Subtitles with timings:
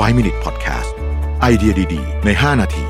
[0.00, 0.90] 5 Minute Podcast
[1.40, 2.84] ไอเดียดี ๆ ใน 5 นาที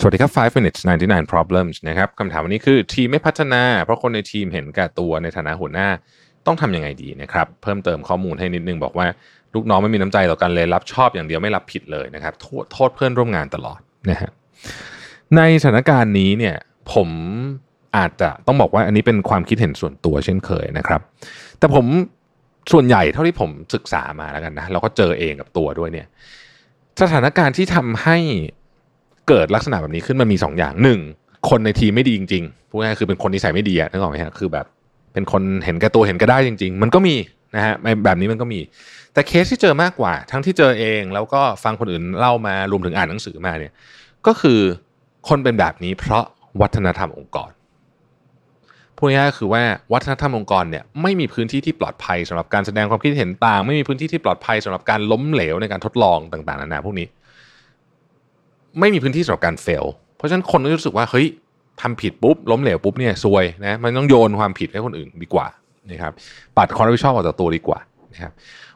[0.00, 5.88] สวัสดีครับ 5 minutes 99 problems นะครับคำถามวันนี้คือทีมไม่พัฒนา เพราะคนในทีมเห็นแก่ตัวในฐานะหัวหน้า
[6.46, 9.06] ต้องทำยังไงดีนะครับ เพิ่มเติมข้อมูลให้นิดนึงบอกว่า
[9.54, 13.80] ลูกน้องไม่มีน้ำใจต่อกันเลยรับชอบอย่างเดียวไม่รับผิดเลยนะครับ โทษโทษเพื่อนร่วมงานตลอด
[14.10, 14.30] นะฮะ
[15.36, 16.56] ในสถานการณ์นี้เนี่ย
[16.92, 17.08] ผม
[17.96, 21.00] อาจจะต้องบอกว่าอันนี้เป็นความคิดเห็นส่วนตัวเช่นเคยนะครับ
[21.58, 21.86] แต่ผม
[22.72, 26.06] ส่วนใหญ่เท่าที่ผมศึกษามาแล้วกันนะเราก็เจอเองกับตัวด้วยเนี่ย
[27.02, 28.18] สถานการณ์ที่ทำให้
[29.28, 31.00] เกิดลักษณะแบบนี้ขึ้นมันมีสองอย่างหนึ่ง
[31.50, 34.66] คนในทีมไม่ดีจริงๆพูดง่ายคือเป็นคนนิสัยไม่ดีอะนึกออกไหมฮะคือแบบ
[35.12, 37.14] เป็นคนเห็นแก่ตัวเห็นแก่ได้จริง ๆ มันก็มี
[37.56, 37.74] นะฮะ
[38.04, 38.60] แบบนี้มันก็มี
[39.12, 43.72] แต่เคสที่เจอมากกว่า ทั้งที่เจอเองแล้วก็ฟังคนอื่นเล่ามารวมถึงอ่านหนังสือมาเนี่ย
[44.26, 44.60] ก็คือ
[45.28, 46.24] คนเป็นแบบนี้เพราะ
[46.60, 47.50] วัฒนธรรมองค์กร
[48.96, 49.62] พูดง่ายๆคือว่า
[49.92, 57.06] วัฒนธรรมองค์กรเนี่ยไม่มีพื้นที่ที่ปลอดภัยสำหรับการแสดงความคิดเห็นต่าง ไม่มีพื้นที่ที่ปลอดภัยสำหรับการล้มเหลวในการทดลองต่างๆนานาพวกนี้
[58.80, 59.84] ไม่มีพื้นที่สำหรับการเฟล
[60.16, 61.26] เพราะฉะนั้นคนก็รู้สึกว่าเฮ้ย
[61.80, 65.46] ทำผิดปุ๊บล้มเหลวปุ๊บเนี่ยซวยนะมันต้องโยนความผิดให้คนอื่นดีกว่า
[65.90, 66.12] นะครับ
[66.56, 67.78] ปัดความรับผิดชอบออกจากตัวดีกว่า
[68.12, 68.32] นะครับ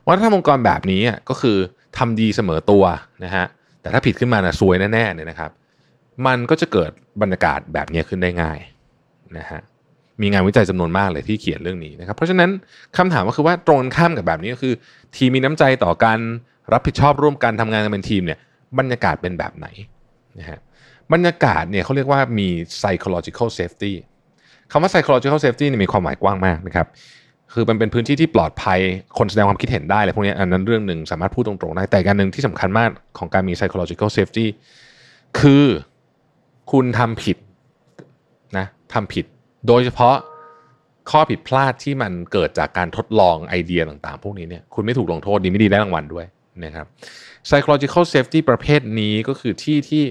[0.06, 1.56] วัฒนธรรมองค์กรแบบนี้ก็คือ
[1.98, 2.84] ทำดีเสมอตัว
[3.24, 3.44] นะฮะ
[3.80, 5.50] แต่ถ้าผิดขึ้นมานะซวยแน่ๆเนี่ยนะครับ
[6.26, 6.90] มันก็จะเกิด
[7.22, 8.58] บรรยากาศแบบนี้ขึ้นได้ง่าย
[9.38, 9.60] นะฮะ
[10.22, 12.50] มีงานวิจัยจำนวนมากเลยที่เขียนเรื่องนี้นะครับ เพราะฉะนั้น
[12.96, 14.74] คำถามก็คือว่าตรงข้ามกับแบบนี้ก็คือ
[15.16, 16.18] ทีมมีน้ำใจต่อกัน
[16.72, 18.38] รับผิดชอบร่วมกันทำงานกันเป็นทีมเนี่ย
[18.78, 19.66] บรรยากาศเป็นแบบไหน
[20.38, 20.58] นะฮะ
[21.12, 22.48] บรรยากาศเนี่ยเขาเรียกว่ามี
[22.78, 23.92] psychological safety
[24.70, 26.86] คำว่า psychological safety เนี่ยมีความหมายกว้างมากนะครับ
[27.52, 28.80] คือมันเป็นพื้นที่ที่ปลอดภัย
[29.18, 34.46] คนแสดงความคิดเห็นได้อะไรพวกนี้อันนั้นเรื่องหนึ่งสามารถพูดตรงๆได้แต่การหนึ่งที่สำคัญมากของการมี psychological safety
[35.40, 35.64] คือ
[36.74, 37.36] คุณทำผิด
[38.58, 39.24] นะทำผิด
[39.68, 40.16] โดยเฉพาะ
[41.10, 46.26] ข้อผิดพลาดที่มันเกิดจากการทดลองไอเดียต่างๆ พวกนี้เนี่ยคุณไม่ถูกลงโทษดีไม่ดีได้รางวัลด้วย
[46.64, 46.86] นะครับ
[47.48, 50.02] psychological safety ประเภทนี้ก็คือที่ที่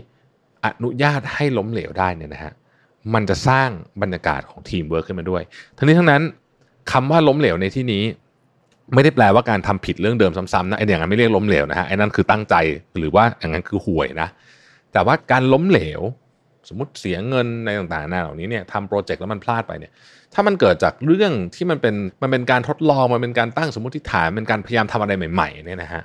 [0.65, 2.53] อนุญาตให้ล้มเหลวได้เนี่ยนะฮะ
[3.13, 3.69] มันจะสร้าง
[4.01, 5.41] บรรยากาศของทีมเวิร์คขึ้นมาด้วย
[5.77, 6.21] ทั้งนี้ทั้งนั้น
[6.91, 8.03] คำว่าล้มเหลวในที่นี้
[8.93, 12.55] ไม่ได้แปลว่าการทำผิดเรื่องเดิมซ้ำๆนะไอ้อย่างนั้นไม่เรียกล้มเหลวนะฮะไอ้นั่นคือตั้งใจ
[12.97, 14.29] หรือว่าอย่างนั้นคือห่วยนะ
[14.93, 16.01] แต่ว่าการล้มเหลว
[16.69, 19.91] สมมติเสียเงินในต่างๆนาเหล่านี้เนี่ยทำโปรเจกต์แล้วมันพลาดไปเนี่ย
[20.33, 26.03] ถ้ามันเกิดจากเรื่องที่มันเป็นมันเป็นการทดลองมันเป็นการตั้งสมมติฐานเป็นการพยายามทำอะไรใหม่ๆเนี่ยนะฮะ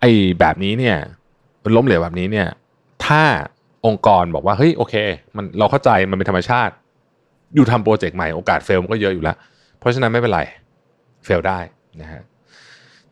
[0.00, 0.10] ไอ้
[0.40, 0.96] แบบนี้เนี่ย
[1.64, 2.48] มันล้มเหลวแบบนี้เนี่ย
[3.06, 3.22] ถ้า
[3.86, 4.94] องค์กรบอกว่าเฮ้ยโอเค
[5.36, 6.74] มันเราเข้าใจมันเป็นธรรมชาติ
[7.54, 9.36] อยู่ทำโปรเจกต์ใหม่โอกาสเฟลมันก็เยอะอยู่แล้ว
[9.78, 10.40] เพราะฉะนั้นไม่เป็นไร
[11.24, 11.58] เฟลได้
[12.00, 12.22] นะฮะ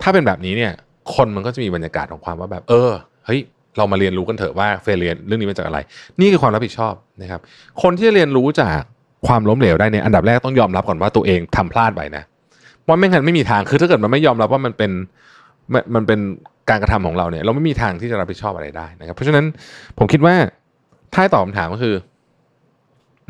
[0.02, 0.72] ถ้าเป็นแบบนี้เนี่ย
[1.14, 2.90] คนมันก็จะมีบรรยากาศของความว่าแบบ เออ
[3.26, 3.40] เฮ้ย
[3.78, 5.78] เรามาเรียนรู้กันเถอะว่าเฟลเรียนเรื่องนี้มาจากอะไร
[6.20, 7.40] นี่คือความรับผิดชอบนะครับ
[7.82, 8.80] คนที่เรียนรู้จาก
[9.26, 12.22] ความล้มเหลวได้เนี่ยอันดับแรกต้องยอมรับก่อนว่าตัวเองทำพลาดไปนะ
[12.86, 14.90] ว่าไม่งั้นไม่มีทางคือถ้าเกิดมันไม่ยอมรับว่ามันเป็น
[15.72, 16.20] มันมันเป็น
[16.70, 19.44] การกระทำของเราเนี่ย เราไม่มีทางที่จะรับผิดชอบอะไรได้นะครับ เพราะฉะนั้น
[19.98, 20.34] ผมคิดว่า
[21.14, 21.94] ถ้าตอบคำถามก็คือ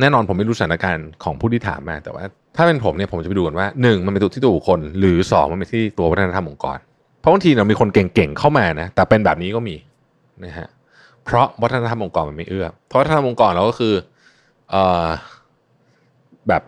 [0.01, 2.25] แน่นอนผมไม่รู้สถานการณ์ของผู้ที่ถามมา แต่ว่า
[2.57, 6.79] ถ้าเป็นผมเนี่ยผมจะไปดูก่อนว่าหนึ่งมันเป็นตัวที่ตัวบุคคล หรือสองมันเป็นที่ตัววัฒนธรรมองค์กร
[7.21, 9.75] เพราะบางทีเรามีคนเก่งๆเข้ามานะแต่เป็นแบบนี้ก็มี
[10.45, 10.69] นะฮะ
[11.25, 13.95] เพราะวัฒนธรรมองค์กรมันไม่เอื้อ เพราะวัฒนธรรมองค์กรเราก็คือ
[14.71, 15.07] เอ่อ
[16.49, 16.63] แบบ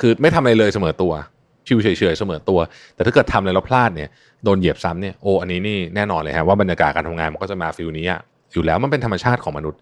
[0.00, 1.12] คือไม่ทำอะไรเลยเสมอตัว
[1.66, 2.58] ชิวเฉยๆเสมอตัว
[2.94, 4.08] แต่ถ้าเกิดทำอะไรแล้วพลาดเนี่ย
[4.44, 8.06] โดนเหยียบซ้ำเนี่ยโอ้อันนี้นี่แน่นอนเลยฮะว่าบรรยากาศการทำงานมันก็จะมาฟิลนี้
[8.52, 9.80] อยู่แล้วมันเป็นธรรมชาติของมนุษย์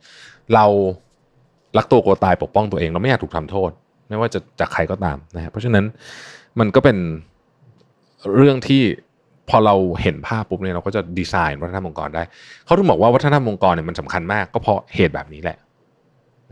[0.55, 0.67] เรา
[1.79, 3.71] รักตัวกลัวตายปกป้องตัวเองเราไม่อยากถูกทำโทษ
[4.09, 5.85] ไม่ว่าจะจากใครก็ตามนะฮะเพราะฉะนั้น
[6.61, 6.99] มันก็เป็น
[8.37, 8.83] เรื่องที่
[9.51, 12.23] พอเราเห็นภาพปุ๊บเนี่ยเราก็จะดีไซน์วัฒนธรรมองค์กรได้
[12.65, 15.57] เขาถึงบอกว่าวัฒนธรรมองค์กรเนี่ยมันสำคัญมากก็เพราะเหตุแบบนี้แหละ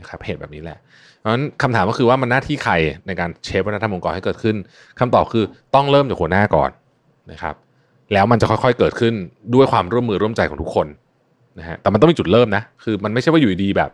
[0.00, 0.78] นะครับเหตุแบบนี้แหละ
[1.18, 2.74] เพราะฉะนั้นคำถามก็คือว่ามันหน้าที่ใคร
[3.06, 4.56] ในการเชฟวัฒนธรรมองค์กรให้เกิดขึ้น
[4.98, 5.44] คำตอบคือ
[5.74, 6.70] ต้องเริ่มจากหัวหน้าก่อน
[7.32, 7.54] นะครับ
[8.12, 9.14] แล้วมันจะค่อยๆเกิดขึ้น
[9.54, 10.86] ด้วยความร่วมมือร่วมใจของทุกคน
[11.58, 13.90] นะฮะแต่มันต้องมีจุดเริ่มนะคือมันไม่ใช่ว่าอยู่ดีแบบ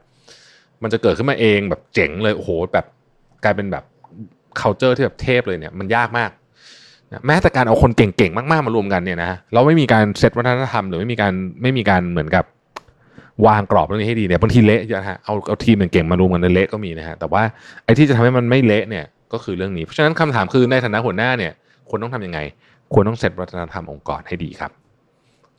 [0.82, 2.86] มันจะเกิดขึ้นมาเองแบบเจ๋งเลยโอ้โหแบบ
[3.44, 3.84] กลายเป็นแบบ
[4.60, 6.30] culture ที่แบบเทพเลยเนี่ยมันยากมาก
[7.26, 11.32] แม้แต่การเอาคนเก่งๆ มากๆ มารวมกันเนี่ยนะเราไม่มีการเซตวัฒนธรรม หรือไม่มีการ
[11.62, 12.44] ไม่มีการเหมือนกับ
[13.46, 17.42] วางกรอบเรื่องนี้ให้ดีเนี่ยบางทีเละนะฮะเอาเอาทีมเก่งๆมารวมกันเละก็มีนะฮะแต่ว่า
[17.84, 21.52] ไอ้ที่จะทำให้มันไม่เละเนี่ยก็คือเรื่องนี้เพราะฉะนั้นคำถามคือในฐานะหัวหน้าเนี่ย
[21.88, 22.38] ควรต้องทำยังไง
[22.92, 24.70] ควรต้องเซตวัฒนธรรมองค์กรให้ดีครับ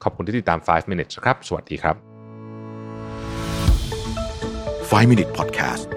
[0.03, 1.95] ขอบคุณที่ติดตาม 5 minutes ครับ สวัสดีครับ
[4.91, 5.94] 5 Minute Podcast